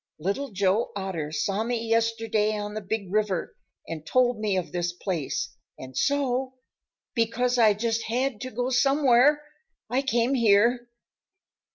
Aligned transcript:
Little 0.17 0.49
Joe 0.49 0.91
Otter 0.95 1.31
saw 1.31 1.63
me 1.63 1.87
yesterday 1.87 2.57
on 2.57 2.73
the 2.73 2.81
Big 2.81 3.11
River 3.11 3.55
and 3.87 4.03
told 4.03 4.39
me 4.39 4.57
of 4.57 4.71
this 4.71 4.93
place, 4.93 5.53
and 5.77 5.95
so, 5.95 6.55
because 7.13 7.59
I 7.59 7.75
just 7.75 8.05
had 8.05 8.41
to 8.41 8.49
go 8.49 8.71
somewhere, 8.71 9.43
I 9.91 10.01
came 10.01 10.33
here." 10.33 10.89